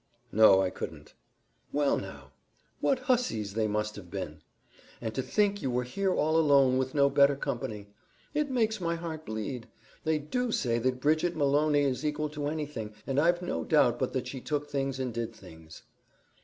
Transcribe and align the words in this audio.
"No, 0.31 0.63
I 0.63 0.71
couldn't." 0.71 1.13
"Well 1.71 1.95
now; 1.95 2.31
what 2.79 2.97
hussies 3.01 3.53
they 3.53 3.67
must 3.67 3.95
have 3.95 4.09
been! 4.09 4.41
And 4.99 5.13
to 5.13 5.21
think 5.21 5.61
you 5.61 5.69
were 5.69 5.83
here 5.83 6.11
all 6.11 6.37
alone, 6.37 6.79
with 6.79 6.95
no 6.95 7.07
better 7.07 7.35
company! 7.35 7.93
It 8.33 8.49
makes 8.49 8.81
my 8.81 8.95
heart 8.95 9.27
bleed. 9.27 9.67
They 10.03 10.17
DO 10.17 10.53
say 10.53 10.79
that 10.79 11.01
Bridget 11.01 11.35
Malony 11.35 11.83
is 11.83 12.03
equal 12.03 12.29
to 12.29 12.47
anything, 12.47 12.95
and 13.05 13.19
I've 13.19 13.43
no 13.43 13.63
doubt 13.63 13.99
but 13.99 14.13
that 14.13 14.25
she 14.25 14.41
took 14.41 14.67
things 14.71 14.99
and 14.99 15.13
did 15.13 15.35
things." 15.35 15.83